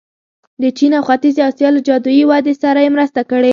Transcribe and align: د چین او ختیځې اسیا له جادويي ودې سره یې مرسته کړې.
د 0.61 0.63
چین 0.77 0.91
او 0.97 1.03
ختیځې 1.07 1.41
اسیا 1.49 1.69
له 1.73 1.81
جادويي 1.87 2.23
ودې 2.27 2.53
سره 2.63 2.79
یې 2.85 2.89
مرسته 2.95 3.21
کړې. 3.29 3.49